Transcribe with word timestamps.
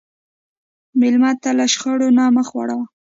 مېلمه 0.99 1.31
ته 1.41 1.49
له 1.57 1.65
شخړې 1.73 2.09
نه 2.17 2.23
مخ 2.35 2.47
واړوه. 2.53 2.85